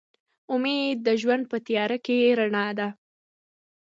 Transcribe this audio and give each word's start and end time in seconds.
امید 0.53 0.97
د 1.07 1.09
ژوند 1.21 1.43
په 1.51 1.57
تیاره 1.67 1.97
کې 2.05 2.17
رڼا 2.39 2.67
ده. 2.79 2.87